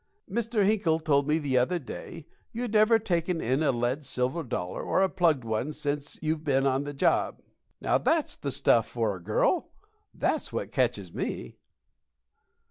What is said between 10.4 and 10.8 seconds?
what